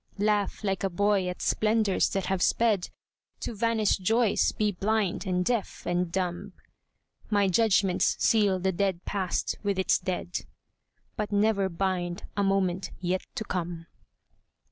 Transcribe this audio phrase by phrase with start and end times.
[0.17, 2.89] Laugh like a boy at splendors that have sped,
[3.41, 6.53] To vanished joys be blind and deaf and dumb;
[7.29, 10.39] My judgments seal the dead past with its dead,
[11.15, 13.85] But never bind a moment yet to come.